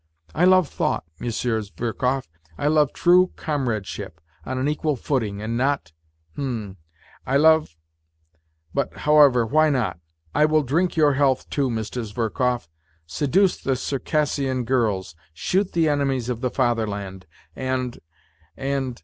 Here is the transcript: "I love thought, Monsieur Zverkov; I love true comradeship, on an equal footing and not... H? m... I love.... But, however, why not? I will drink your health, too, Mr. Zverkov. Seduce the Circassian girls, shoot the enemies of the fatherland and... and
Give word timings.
"I 0.33 0.45
love 0.45 0.67
thought, 0.67 1.03
Monsieur 1.19 1.61
Zverkov; 1.61 2.27
I 2.57 2.65
love 2.65 2.91
true 2.91 3.33
comradeship, 3.35 4.19
on 4.47 4.57
an 4.57 4.67
equal 4.67 4.95
footing 4.95 5.43
and 5.43 5.55
not... 5.55 5.91
H? 6.33 6.39
m... 6.39 6.77
I 7.27 7.37
love.... 7.37 7.77
But, 8.73 8.91
however, 9.05 9.45
why 9.45 9.69
not? 9.69 9.99
I 10.33 10.45
will 10.45 10.63
drink 10.63 10.97
your 10.97 11.13
health, 11.13 11.47
too, 11.51 11.69
Mr. 11.69 12.03
Zverkov. 12.03 12.67
Seduce 13.05 13.57
the 13.61 13.75
Circassian 13.75 14.63
girls, 14.65 15.13
shoot 15.35 15.71
the 15.73 15.87
enemies 15.87 16.29
of 16.29 16.41
the 16.41 16.49
fatherland 16.49 17.27
and... 17.55 17.99
and 18.57 18.99